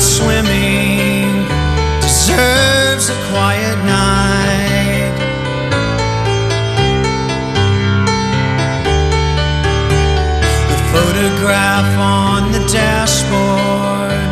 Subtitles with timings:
[0.00, 1.44] Swimming
[2.00, 5.14] deserves a quiet night.
[10.70, 14.24] The photograph on the dashboard,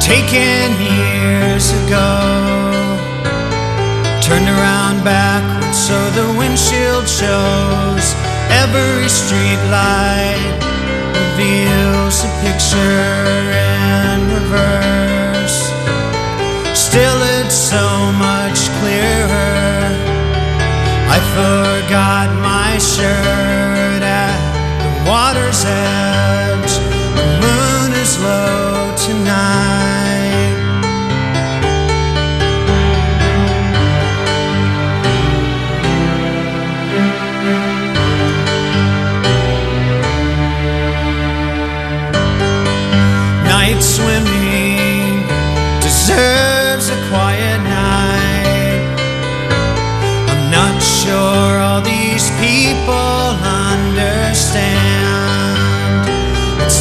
[0.00, 2.10] taken years ago,
[4.22, 8.14] turned around backwards so the windshield shows
[8.48, 10.73] every street light
[11.14, 15.58] reveals a picture in reverse.
[16.74, 17.86] Still, it's so
[18.26, 19.74] much clearer.
[21.16, 24.38] I forgot my shirt at
[24.82, 26.72] the water's edge.
[27.18, 29.93] The moon is low tonight.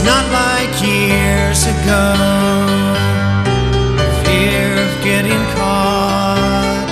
[0.04, 2.16] Not like years ago.
[4.26, 6.88] Fear of getting caught,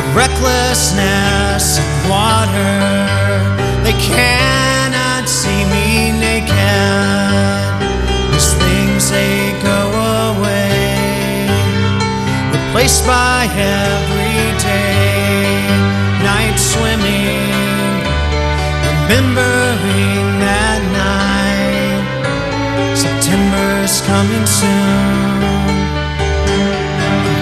[0.00, 2.80] a recklessness of water.
[3.84, 6.56] They cannot see me naked.
[8.32, 9.80] These things they go
[10.32, 11.46] away,
[12.56, 14.80] replaced by everyday
[16.24, 17.44] night swimming.
[19.08, 19.75] Remembering
[24.06, 25.40] coming soon.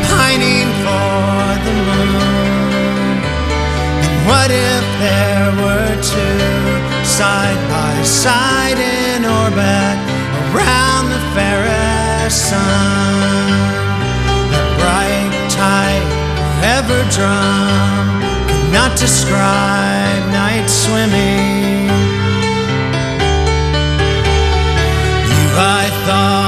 [0.09, 3.17] Pining for the moon.
[4.05, 9.97] And what if there were two side by side in orbit
[10.57, 13.13] around the fairest sun?
[14.51, 16.09] That bright, tight,
[16.41, 21.93] forever drum could not describe night swimming.
[25.29, 26.44] You, I thought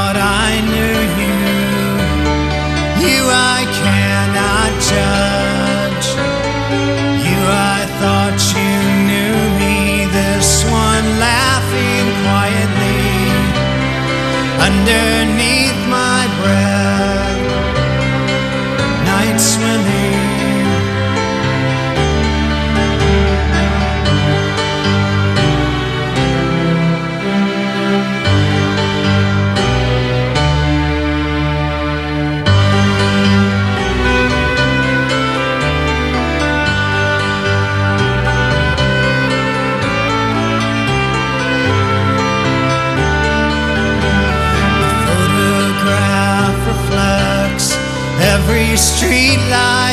[49.46, 49.85] street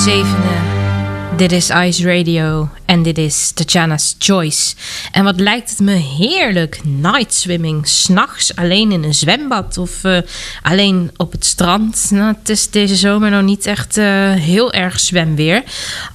[0.00, 0.39] 7.
[1.40, 4.74] Dit is Ice Radio en dit is Tatjana's Choice.
[5.12, 10.18] En wat lijkt het me heerlijk, night swimming, s'nachts alleen in een zwembad of eh,
[10.62, 12.10] alleen op het strand.
[12.10, 15.62] Nou, het is deze zomer nog niet echt eh, heel erg zwemweer.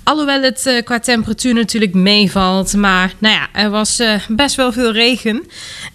[0.04, 4.92] Alhoewel het eh, qua temperatuur natuurlijk meevalt, maar nou ja, er was best wel veel
[4.92, 5.44] regen.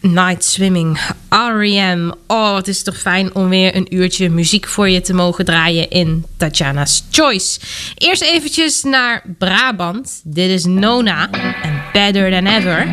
[0.00, 0.98] Night swimming,
[1.28, 2.12] R.E.M.
[2.26, 5.90] Oh, het is toch fijn om weer een uurtje muziek voor je te mogen draaien
[5.90, 7.60] in Tatjana's Choice.
[7.94, 10.20] Eerst eventjes naar Brabant.
[10.24, 11.28] Dit is Nona
[11.62, 12.86] en Better Than Ever.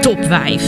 [0.00, 0.62] Top 5.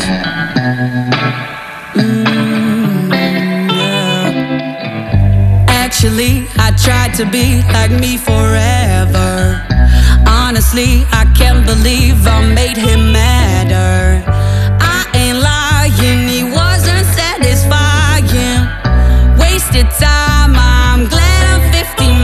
[5.68, 9.60] Actually, I tried to be like me forever.
[10.26, 14.22] Honestly, I can't believe I made him madder.
[14.80, 18.68] I ain't lying, he wasn't satisfying.
[19.38, 22.21] Wasted time, I'm glad I'm 15.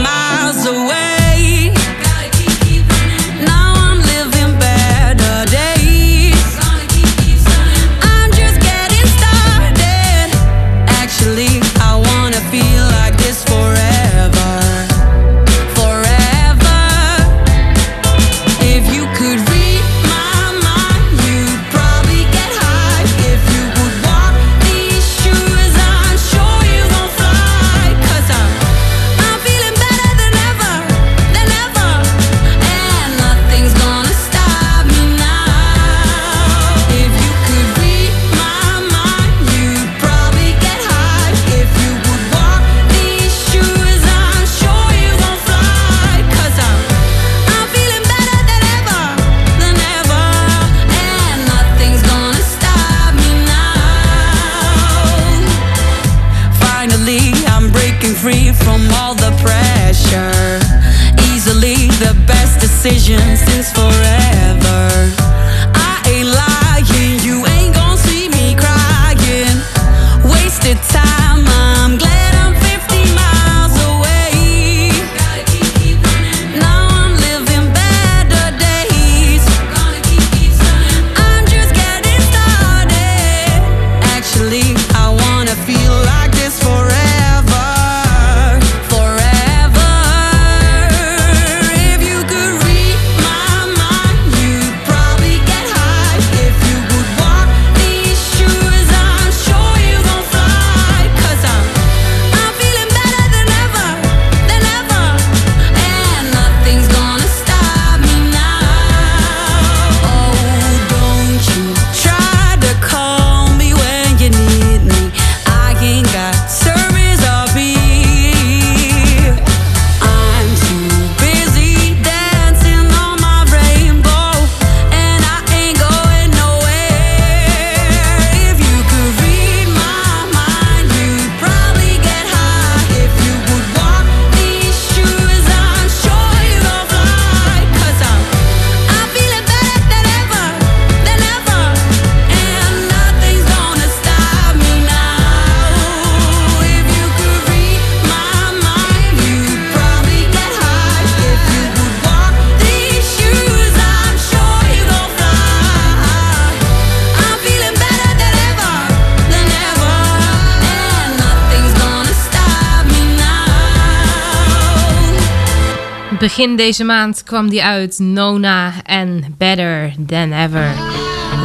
[166.39, 170.71] Begin deze maand kwam die uit Nona en Better Than Ever.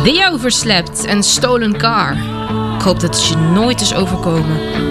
[0.05, 2.17] The Overslept en Stolen Car.
[2.75, 4.84] Ik hoop dat het je nooit is overkomen.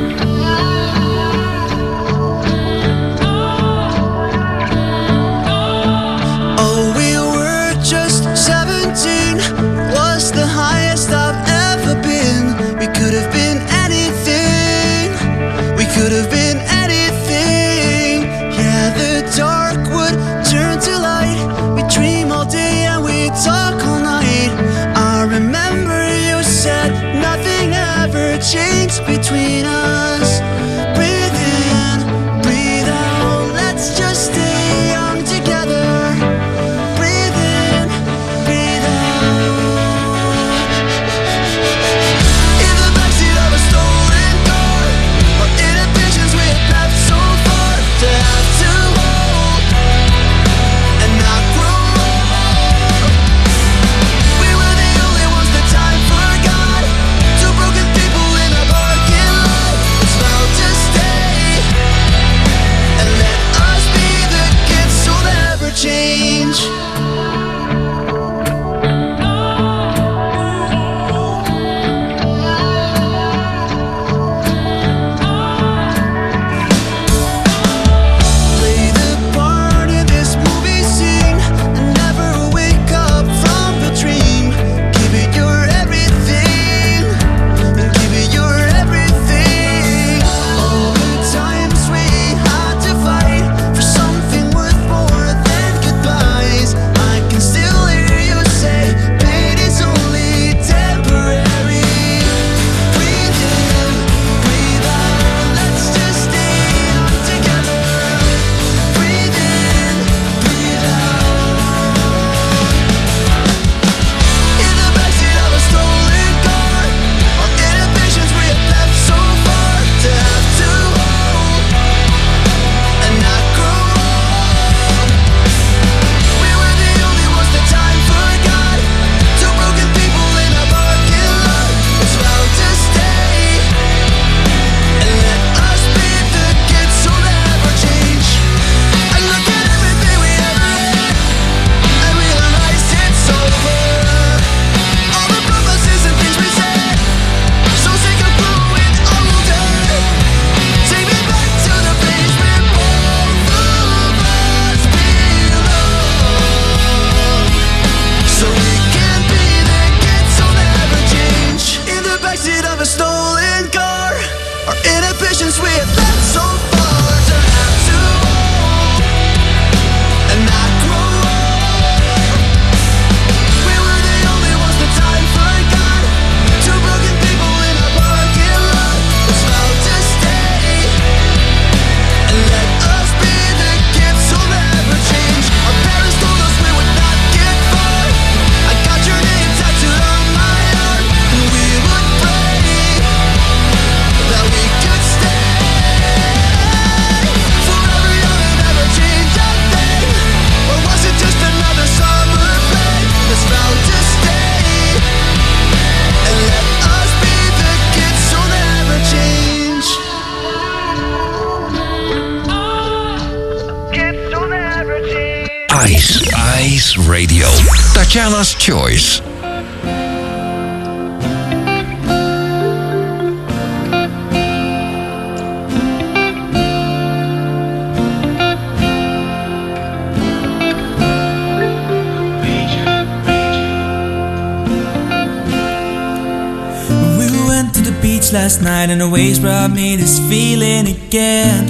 [238.84, 241.68] Night and the waves brought me this feeling again.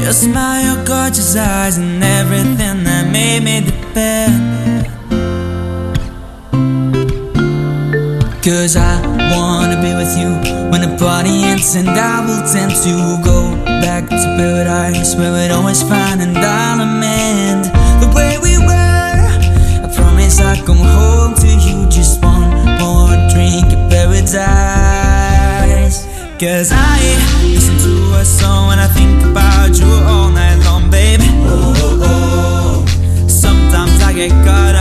[0.00, 4.86] Your smile, your gorgeous eyes, and everything that made me depend.
[8.42, 9.00] Cause I
[9.32, 10.30] wanna be with you
[10.70, 15.52] when the party ends, and I will tend to go back to paradise where we'd
[15.52, 17.61] always find I'll amend
[26.42, 26.98] Cause I
[27.44, 31.22] listen to a song and I think about you all night long, baby.
[31.46, 33.28] Oh, oh, oh.
[33.28, 34.71] Sometimes I get caught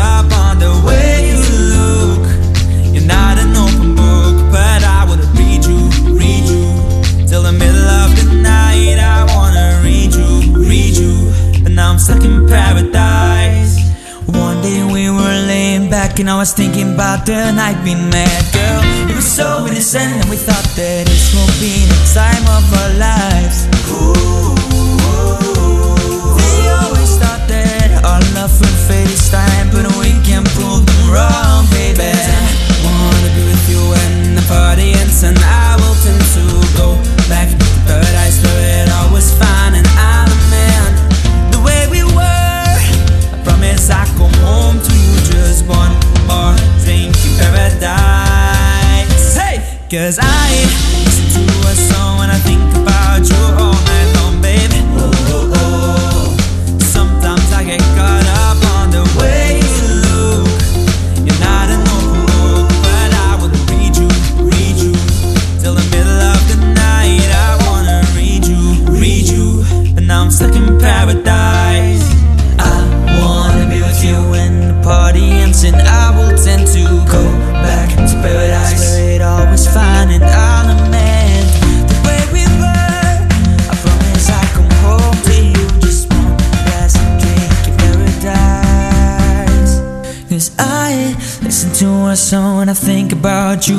[16.21, 18.81] and I was thinking about the night we met, girl.
[19.09, 22.91] It was so innocent and we thought that this will be the time of our
[23.01, 23.65] lives.
[23.89, 24.53] Ooh.
[26.37, 31.03] We always thought that our love would fade this time, but we can prove them
[31.09, 32.13] wrong, baby.
[32.85, 35.60] Wanna be with you when the party ends, and I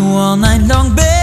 [0.04, 1.21] all night long, babe.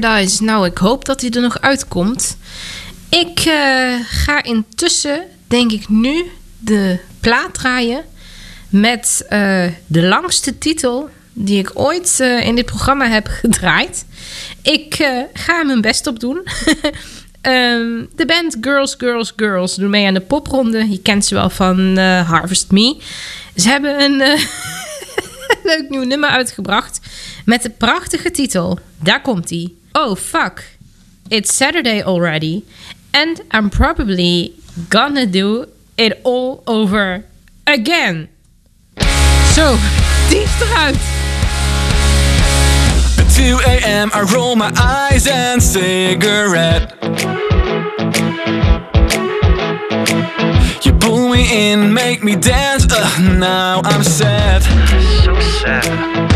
[0.00, 0.44] Paradise.
[0.44, 2.36] Nou, ik hoop dat hij er nog uitkomt.
[3.08, 8.04] Ik eh, ga intussen, denk ik nu, de plaat draaien
[8.68, 14.04] met eh, de langste titel die ik ooit eh, in dit programma heb gedraaid.
[14.62, 14.94] Ik
[15.32, 16.42] ga mijn best op doen.
[17.42, 20.90] Ehm, de band Girls, Girls, Girls doen mee aan de popronde.
[20.90, 22.96] Je kent ze wel van Harvest Me.
[23.56, 24.16] Ze hebben een
[25.70, 27.00] leuk nieuw nummer uitgebracht
[27.44, 28.78] met de prachtige titel.
[28.98, 29.80] Daar komt ie.
[29.94, 30.64] Oh fuck,
[31.30, 32.64] it's Saturday already
[33.12, 34.54] and I'm probably
[34.88, 35.68] gonna do
[35.98, 37.24] it all over
[37.66, 38.28] again.
[39.52, 39.76] Zo,
[40.30, 40.96] die is eruit.
[43.18, 44.10] At 2 a.m.
[44.14, 46.96] I roll my eyes and cigarette.
[50.84, 52.86] You pull me in, make me dance.
[52.90, 54.62] Ugh, now I'm sad.
[55.22, 56.32] So sad.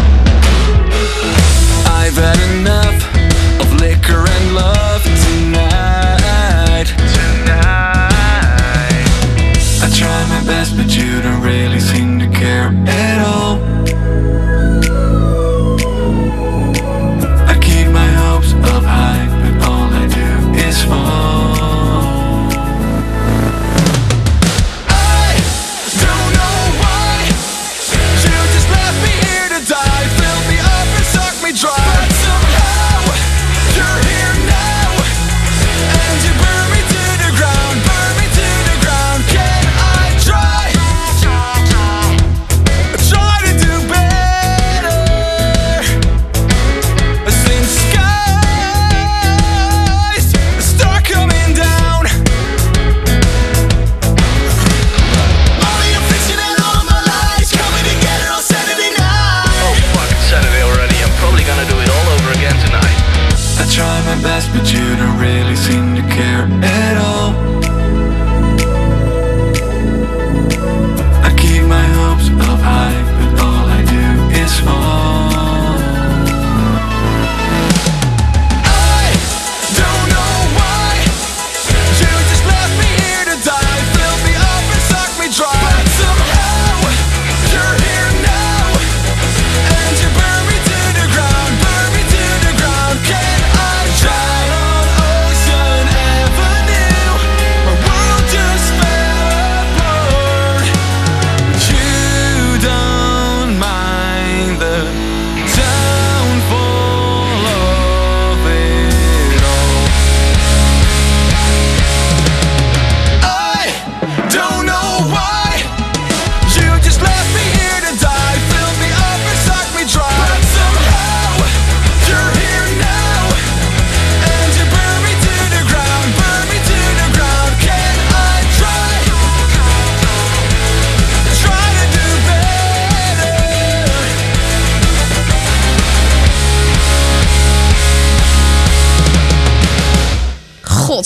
[1.89, 3.16] I've had enough of
[3.89, 6.89] liquor and love tonight.
[7.17, 8.07] Tonight.
[9.85, 12.71] I try my best, but you don't really seem to care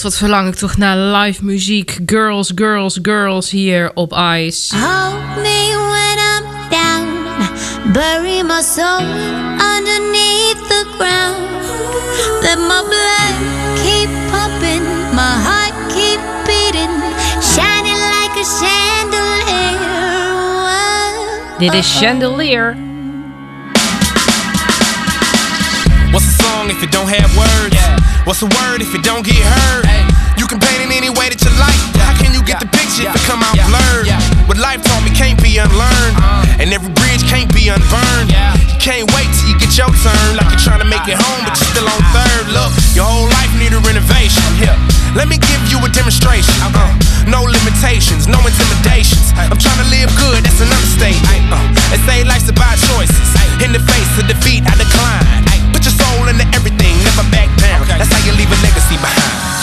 [0.01, 1.99] God, wat verlang ik toch naar live muziek.
[2.07, 4.77] Girls, girls, girls hier op Ice.
[4.77, 7.07] Hold me when I'm down.
[7.93, 9.01] Bury my soul
[9.77, 11.49] underneath the ground.
[12.43, 13.35] Let my blood
[13.83, 14.83] keep pumping,
[15.13, 16.91] my heart keep beating,
[17.43, 19.59] shining like a chandelier.
[21.59, 22.77] Dit is Chandelier.
[26.11, 28.00] What's a song if it don't have words?
[28.29, 29.85] What's the word if it don't get heard?
[30.37, 31.77] You can paint it any way that you like.
[32.01, 34.09] How can you get the picture if it come out blurred?
[34.47, 36.17] What life taught me can't be unlearned,
[36.61, 38.33] and every bridge can't be unburned.
[38.33, 41.43] You can't wait till you get your turn, like you're trying to make it home,
[41.45, 42.53] but you're still on third.
[42.53, 44.45] Look, your whole life need a renovation.
[45.17, 46.55] Let me give you a demonstration.
[46.63, 46.93] Uh,
[47.27, 49.33] no limitations, no intimidations.
[49.37, 51.51] I'm trying to live good, that's an understatement.
[51.51, 51.59] Uh,
[51.91, 53.29] they say life's about choices.
[53.61, 55.27] In the face of defeat, I decline.
[55.75, 57.70] Put your soul into everything, never back down.
[58.01, 59.60] That's how you leave a legacy behind.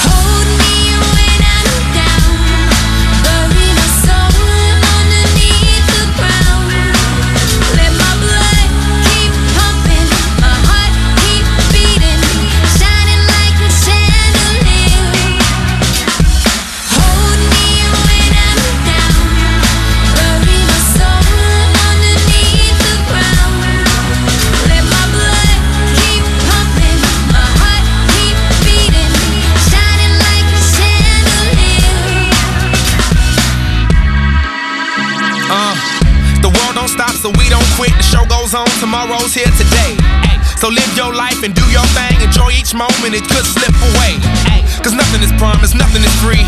[38.58, 39.94] On, tomorrow's here today.
[40.26, 42.18] Ay, So live your life and do your thing.
[42.26, 44.18] Enjoy each moment, it could slip away.
[44.50, 46.42] Ay, Cause nothing is promised, nothing is free.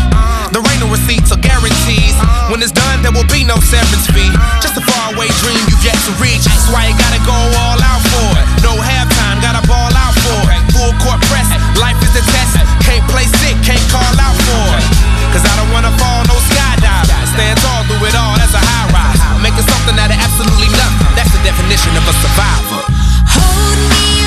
[0.50, 2.16] There ain't no receipts or guarantees.
[2.50, 4.32] When it's done, there will be no severance fee.
[4.58, 6.42] Just a faraway dream you've yet to reach.
[6.42, 8.46] That's why you gotta go all out for it.
[8.66, 10.58] No halftime, gotta ball out for it.
[10.74, 11.46] Full court press,
[11.78, 12.58] life is a test.
[12.82, 14.86] Can't play sick, can't call out for it.
[15.30, 17.06] Cause I don't wanna fall, no skydive.
[17.30, 18.39] Stand tall through it all,
[19.62, 21.12] something out of absolutely nothing.
[21.16, 22.82] That's the definition of a survivor.
[23.28, 24.19] Hold me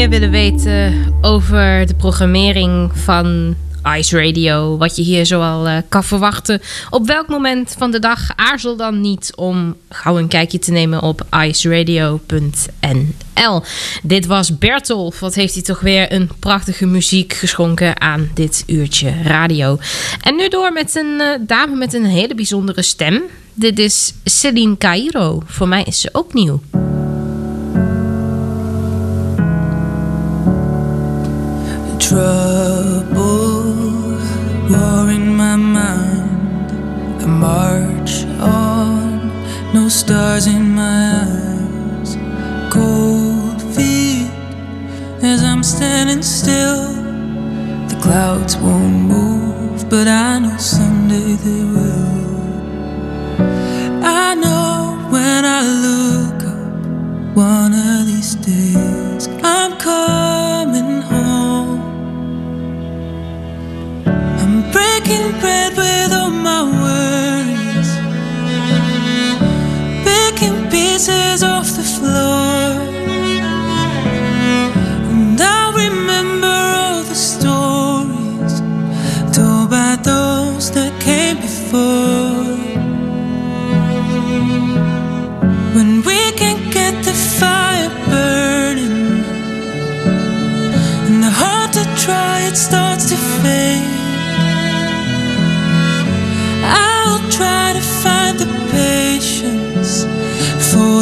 [0.00, 3.56] meer willen weten over de programmering van
[3.96, 6.60] Ice Radio, wat je hier zoal eh, kan verwachten,
[6.90, 11.02] op welk moment van de dag, aarzel dan niet om gauw een kijkje te nemen
[11.02, 13.62] op iceradio.nl.
[14.02, 15.20] Dit was Bertolf.
[15.20, 19.78] Wat heeft hij toch weer een prachtige muziek geschonken aan dit uurtje radio.
[20.20, 23.22] En nu door met een eh, dame met een hele bijzondere stem.
[23.54, 25.42] Dit is Celine Cairo.
[25.46, 26.60] Voor mij is ze ook nieuw.
[32.10, 33.06] Trouble
[34.68, 36.72] war in my mind.
[37.22, 39.28] I march on,
[39.72, 42.16] no stars in my eyes.
[42.74, 44.28] Cold feet
[45.22, 46.82] as I'm standing still.
[47.90, 52.40] The clouds won't move, but I know someday they will.
[54.02, 61.49] I know when I look up one of these days, I'm coming home.
[65.10, 67.90] Breaking bread with all my worries,
[70.04, 72.78] picking pieces off the floor.
[75.10, 78.60] And I remember all the stories
[79.36, 82.56] told by those that came before.
[85.74, 89.24] When we can get the fire burning,
[91.06, 93.89] and the heart to try it starts to fade.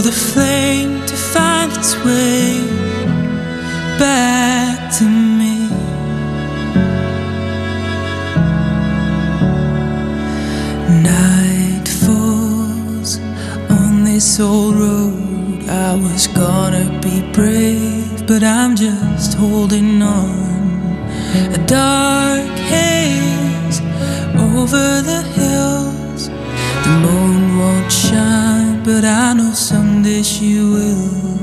[0.08, 2.64] the flame to find its way
[3.98, 5.68] back to me.
[11.02, 13.18] Night falls
[13.68, 15.68] on this old road.
[15.68, 20.30] I was gonna be brave, but I'm just holding on.
[21.58, 23.80] A dark haze
[24.54, 26.30] over the hills.
[26.84, 29.47] The moon won't shine, but I know
[30.08, 31.37] someday you will.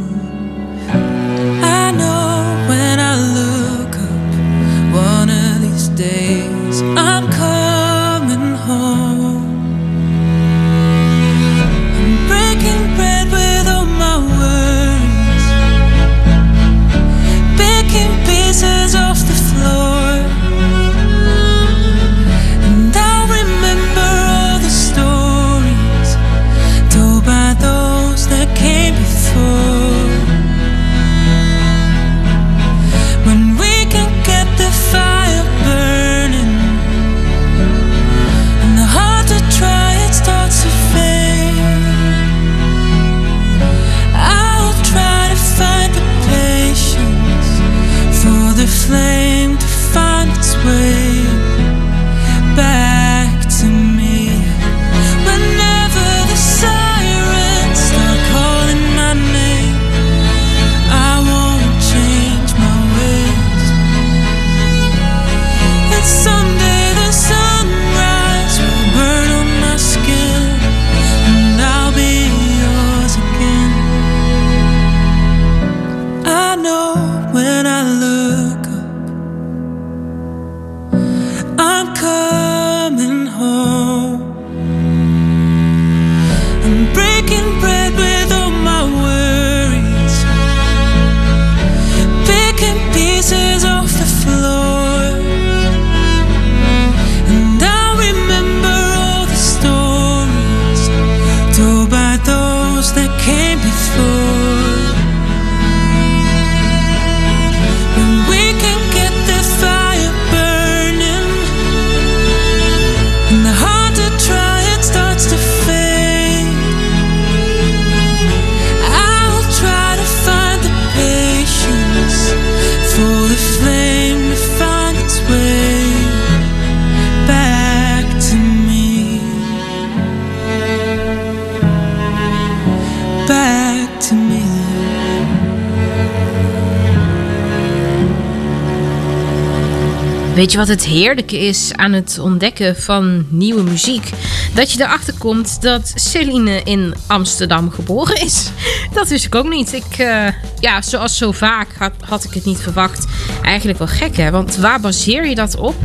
[140.46, 144.10] Weet je wat het heerlijke is aan het ontdekken van nieuwe muziek?
[144.54, 148.50] Dat je erachter komt dat Celine in Amsterdam geboren is.
[148.94, 149.74] Dat wist ik ook niet.
[149.74, 150.28] Ik, eh,
[150.60, 151.68] ja, zoals zo vaak
[152.00, 153.06] had, ik het niet verwacht.
[153.42, 155.76] Eigenlijk wel gek hè, want waar baseer je dat op?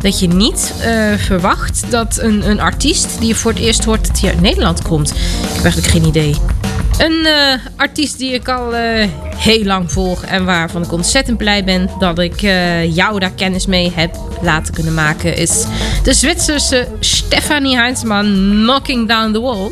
[0.00, 4.06] Dat je niet eh, verwacht dat een, een artiest die je voor het eerst hoort,
[4.06, 5.10] dat hij uit Nederland komt.
[5.10, 6.59] Ik heb eigenlijk geen idee.
[7.00, 11.64] Een eh, artiest die ik al eh, heel lang volg en waarvan ik ontzettend blij
[11.64, 15.64] ben dat ik eh, jou daar kennis mee heb laten kunnen maken, is
[16.02, 19.68] de Zwitserse Stefanie Heinzmann Knocking Down the Wall.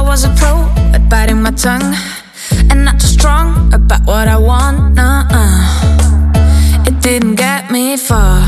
[0.00, 1.96] I was a pro at biting my tongue
[2.68, 4.98] and not too strong about what I want.
[4.98, 5.84] Uh-uh.
[6.84, 8.42] It didn't get me far.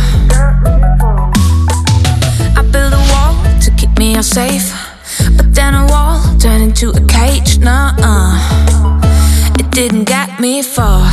[2.56, 4.72] I built a wall to keep me safe,
[5.36, 7.58] but then a wall turned into a cage.
[7.58, 8.32] Nuh-uh.
[9.58, 11.10] It didn't get me far.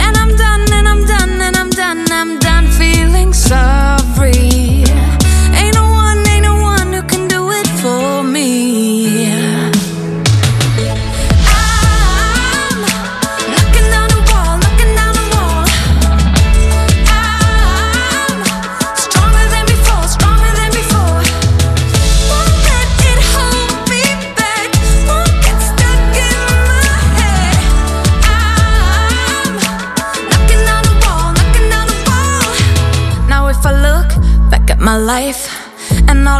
[0.00, 4.71] And I'm done, and I'm done, and I'm done, I'm done feeling sorry.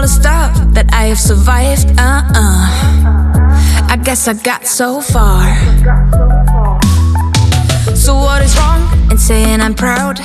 [0.03, 2.67] All the stuff that I have survived, uh-uh.
[3.89, 5.55] I guess I got so far.
[7.95, 10.19] So what is wrong in saying I'm proud?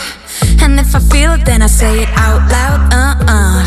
[0.62, 3.58] And if I feel it, then I say it out loud, uh-uh.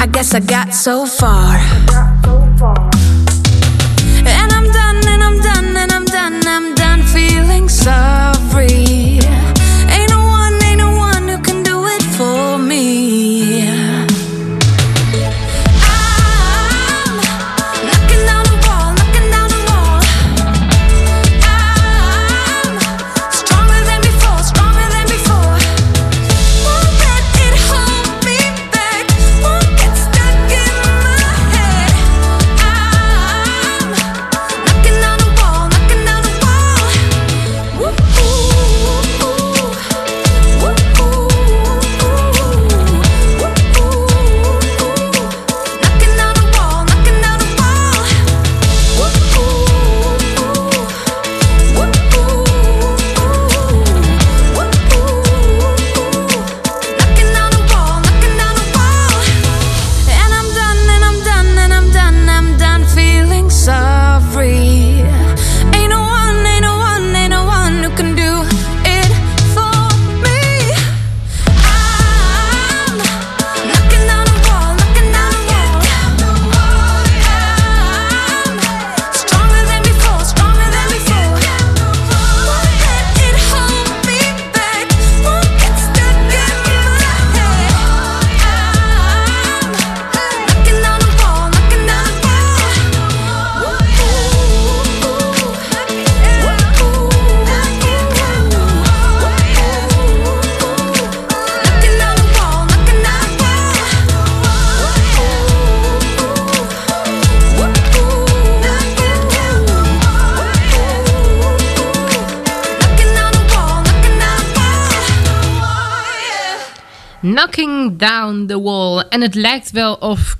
[0.00, 1.56] I guess I got so far.
[4.24, 8.35] And I'm done, and I'm done, and I'm done, I'm done feeling sorry.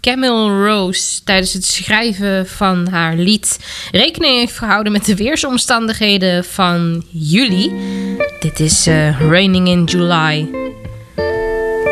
[0.06, 3.58] Camel Rose tijdens het schrijven van haar lied
[3.90, 7.72] rekening heeft gehouden met de weersomstandigheden van juli.
[8.40, 10.48] Dit is eh, Raining in July.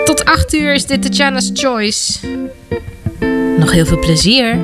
[0.05, 2.19] Tot 8 uur is dit de Choice.
[3.59, 4.59] Nog heel veel plezier.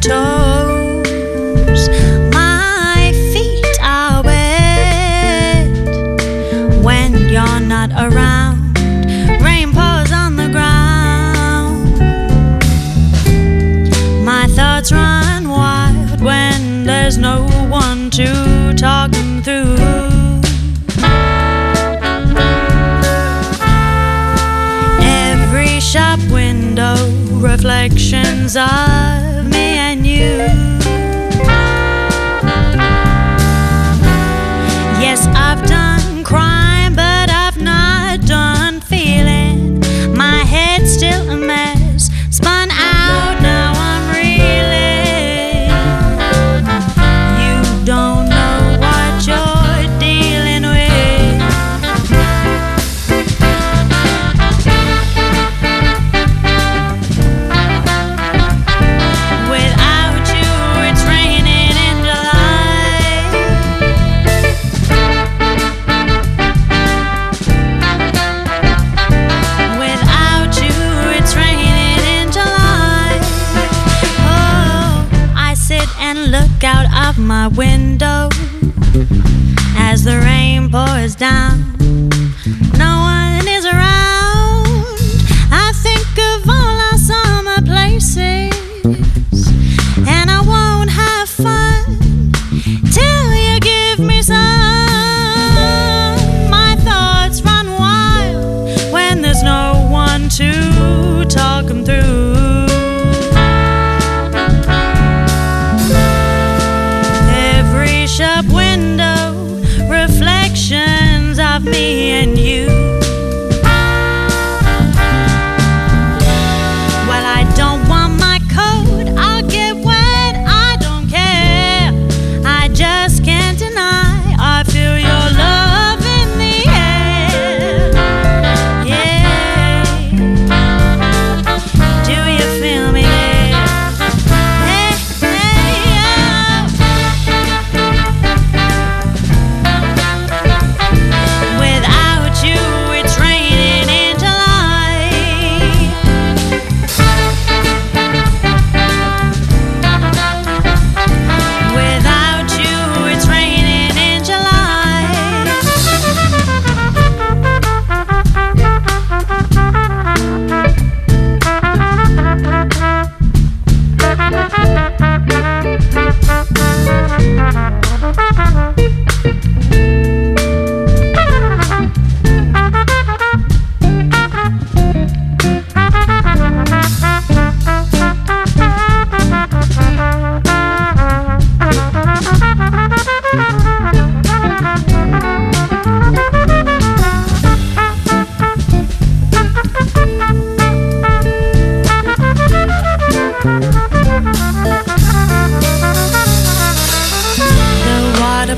[0.00, 0.37] guitar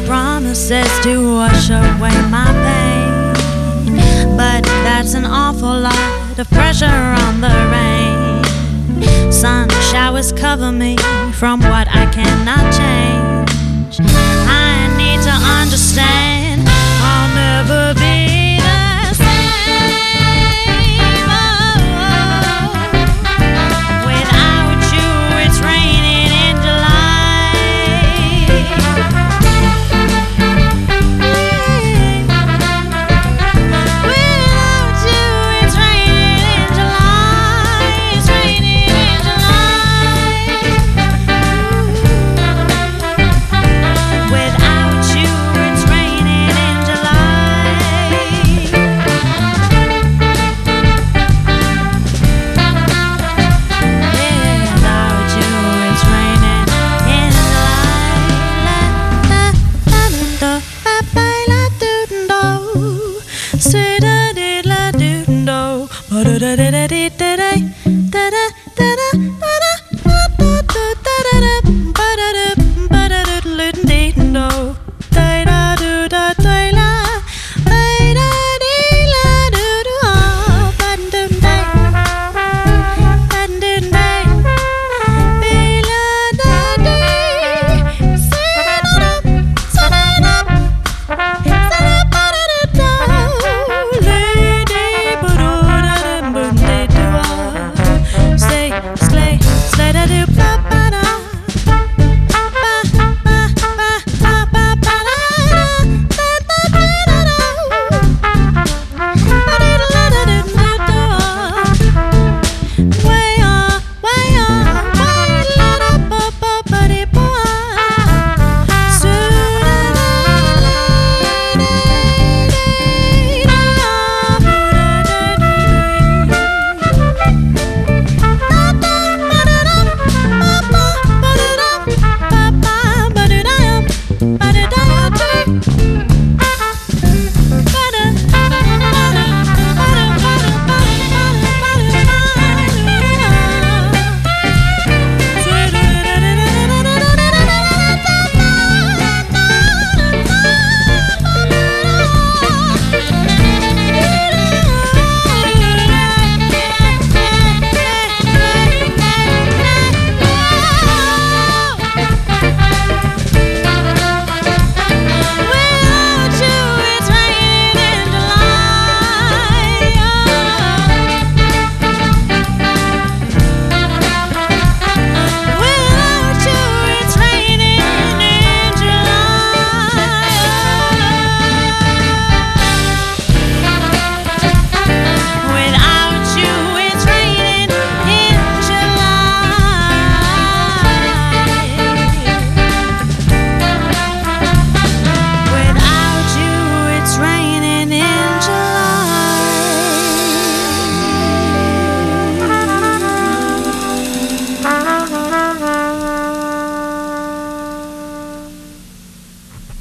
[0.06, 4.36] promises to wash away my pain.
[4.36, 9.32] But that's an awful lot of pressure on the rain.
[9.32, 10.96] Sun showers cover me
[11.32, 14.00] from what I cannot change.
[14.48, 17.99] I need to understand I'll never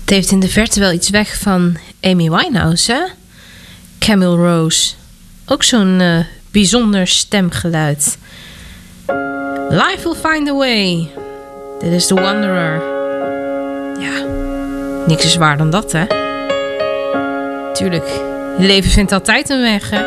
[0.10, 3.00] Het heeft in de verte wel iets weg van Amy Winehouse, hè?
[4.00, 4.94] Camille Rose.
[5.46, 6.20] Ook zo'n eh,
[6.52, 8.18] bijzonder stemgeluid.
[9.70, 11.12] Life will find a way.
[11.80, 12.82] Dit is The Wanderer.
[14.00, 14.26] Ja,
[15.08, 16.06] niks is waar dan dat, hè?
[17.74, 18.08] Tuurlijk,
[18.58, 20.02] je leven vindt altijd een weg, hè?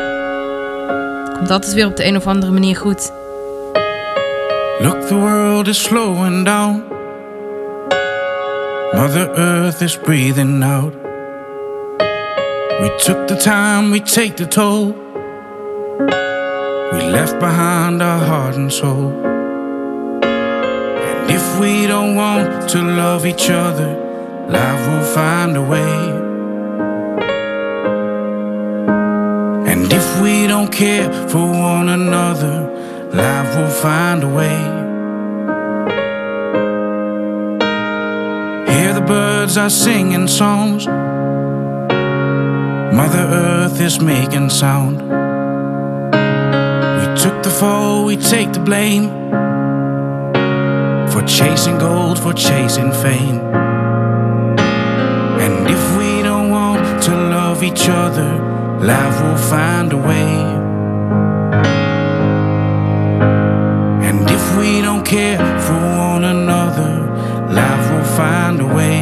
[1.36, 3.12] Komt altijd weer op de een of andere manier goed.
[4.78, 6.82] Look, the world is slowing down.
[8.94, 10.92] Mother Earth is breathing out.
[12.82, 14.92] We took the time, we take the toll.
[16.92, 19.12] We left behind our heart and soul.
[20.22, 23.96] And if we don't want to love each other,
[24.50, 25.94] life will find a way.
[29.72, 32.68] And if we don't care for one another,
[33.10, 34.81] life will find a way.
[39.12, 40.86] Birds are singing songs.
[42.98, 44.96] Mother Earth is making sound.
[46.98, 49.06] We took the fall, we take the blame.
[51.12, 53.40] For chasing gold, for chasing fame.
[55.44, 58.30] And if we don't want to love each other,
[58.92, 60.32] life will find a way.
[64.08, 66.31] And if we don't care for one another,
[68.16, 69.00] find a way.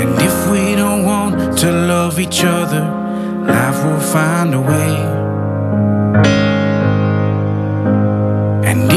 [0.00, 2.82] And if we don't want to love each other,
[3.44, 4.81] life will find a way.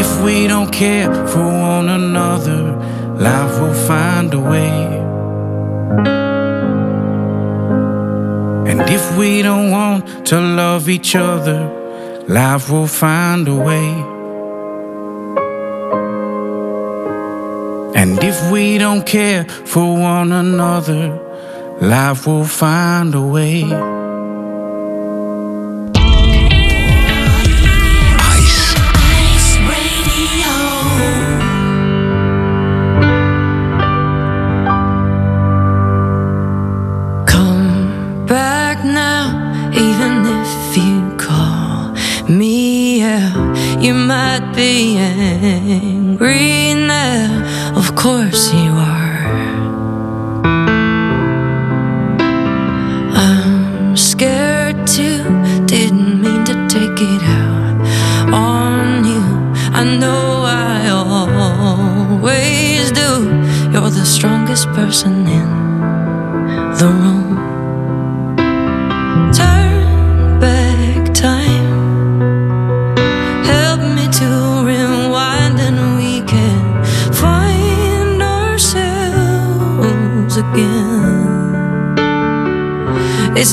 [0.05, 2.61] If we don't care for one another,
[3.27, 4.77] life will find a way.
[8.69, 11.59] And if we don't want to love each other,
[12.27, 13.89] life will find a way.
[18.01, 19.87] And if we don't care for
[20.17, 21.03] one another,
[21.81, 23.63] life will find a way.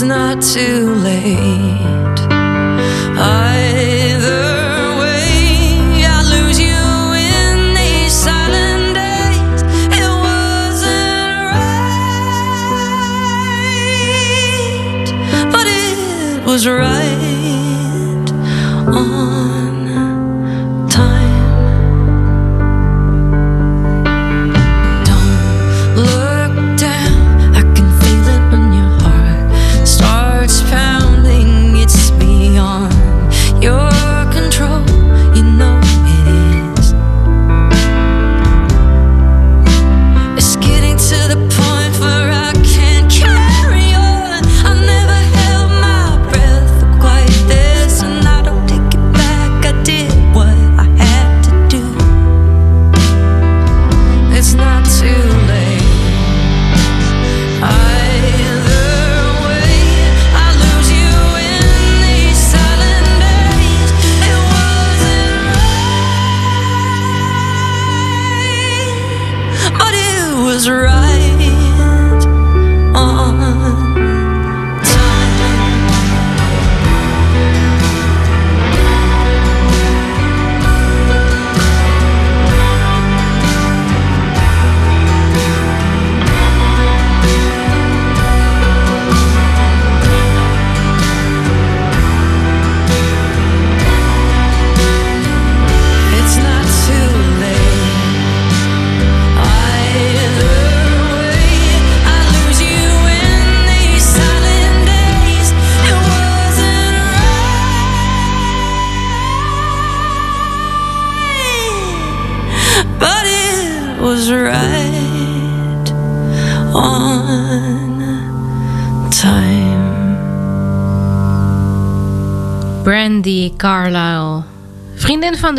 [0.02, 2.18] It's not too late.
[3.16, 6.02] Either way,
[16.82, 16.91] I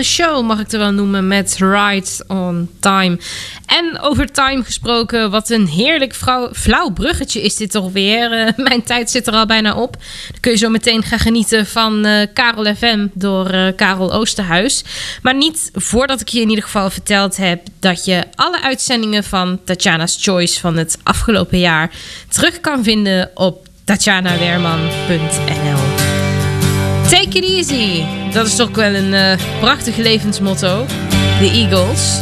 [0.03, 3.17] show mag ik er wel noemen met Right on Time.
[3.65, 8.31] En over time gesproken, wat een heerlijk vrouw, flauw bruggetje is dit toch weer.
[8.31, 9.91] Eh, mijn tijd zit er al bijna op.
[10.31, 14.83] Dan kun je zo meteen gaan genieten van eh, Karel FM door eh, Karel Oosterhuis.
[15.21, 19.59] Maar niet voordat ik je in ieder geval verteld heb dat je alle uitzendingen van
[19.65, 21.91] Tatjana's Choice van het afgelopen jaar
[22.29, 25.82] terug kan vinden op tatjanaweerman.nl.
[27.13, 28.03] Take it easy.
[28.31, 30.85] Dat is toch wel een eh, prachtig levensmotto.
[31.39, 32.19] De Eagles.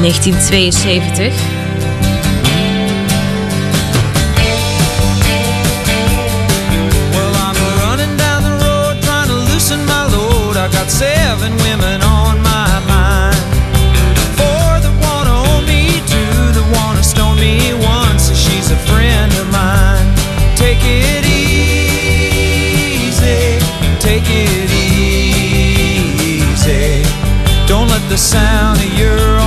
[0.00, 1.34] 1972.
[7.12, 10.56] Well, I'm running down the road trying to loosen my load.
[10.56, 11.54] I got seven
[28.10, 29.39] the sound of your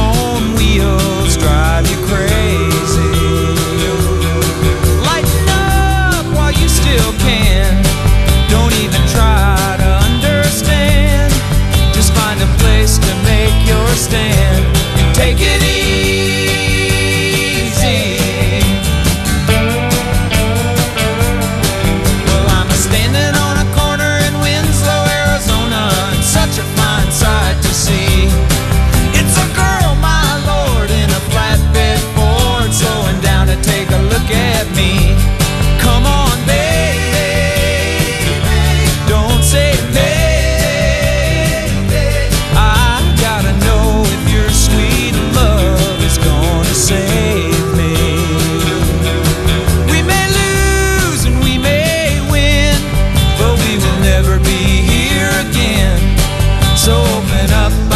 [57.23, 57.92] Coming up.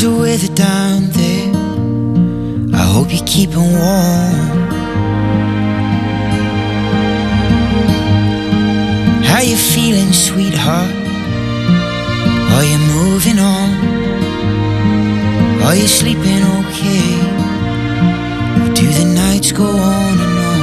[0.00, 1.52] The weather down there?
[2.74, 4.70] I hope you're keeping warm.
[9.22, 10.94] How you feeling, sweetheart?
[12.54, 13.70] Are you moving on?
[15.64, 17.12] Are you sleeping okay?
[18.56, 20.60] Or do the nights go on and on?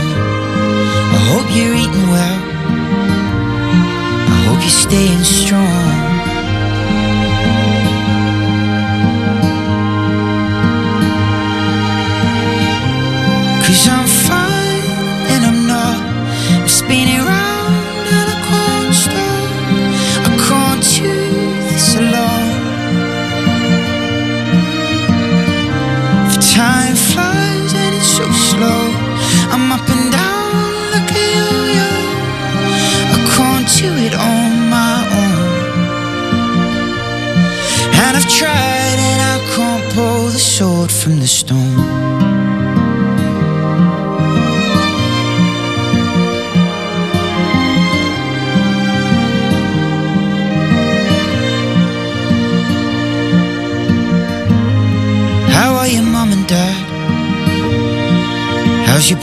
[1.14, 2.40] I hope you're eating well.
[4.34, 5.97] I hope you're staying strong.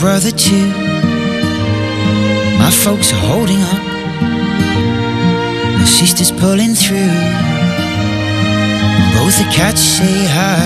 [0.05, 0.67] Brother too?
[2.59, 3.83] My folks are holding up.
[5.81, 7.15] My sister's pulling through.
[9.17, 10.61] Both the cats say hi.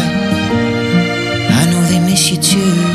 [1.61, 2.88] I know they miss you too.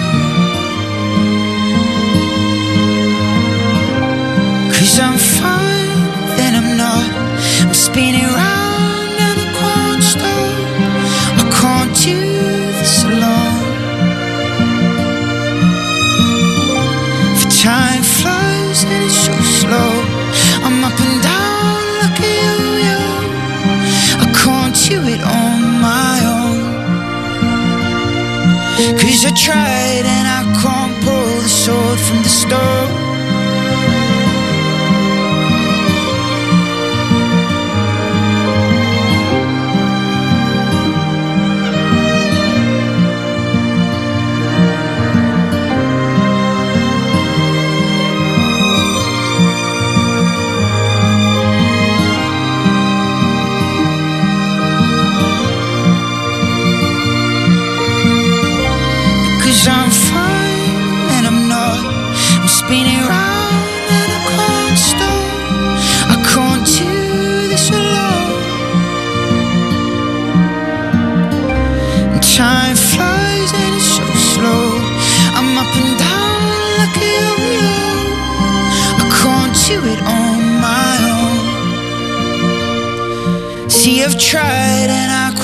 [83.83, 85.37] See, tried and I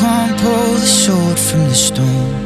[0.79, 2.39] the sword from the stone.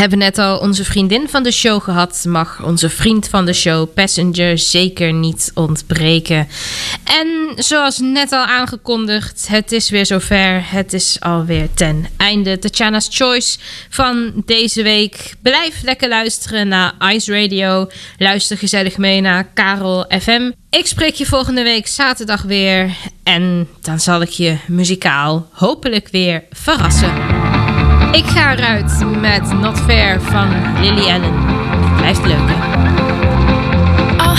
[0.00, 3.92] Hebben net al onze vriendin van de show gehad, mag onze vriend van de show
[3.94, 6.48] Passenger zeker niet ontbreken.
[7.10, 10.62] En zoals net al aangekondigd, het is weer zover.
[10.70, 12.58] Het is alweer ten einde.
[12.58, 13.58] Tatjana's Choice
[13.88, 15.34] van deze week.
[15.42, 17.90] Blijf lekker luisteren naar Ice Radio.
[18.18, 20.50] Luister gezellig mee naar Karel FM.
[20.70, 22.96] Ik spreek je volgende week zaterdag weer.
[23.22, 27.14] En dan zal ik je muzikaal hopelijk weer verrassen.
[28.12, 31.44] Ik ga eruit met Not Fair van Lily Allen.
[31.96, 33.09] Blijft leuk hè?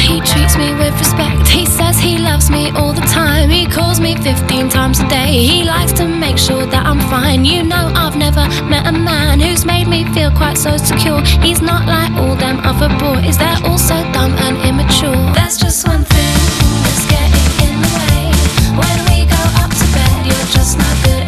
[0.01, 1.47] He treats me with respect.
[1.47, 3.49] He says he loves me all the time.
[3.49, 5.31] He calls me 15 times a day.
[5.31, 7.45] He likes to make sure that I'm fine.
[7.45, 11.21] You know, I've never met a man who's made me feel quite so secure.
[11.41, 15.21] He's not like all them other boys, they're all so dumb and immature.
[15.33, 16.35] There's just one thing
[16.83, 18.23] that's getting in the way.
[18.81, 21.20] When we go up to bed, you're just not good.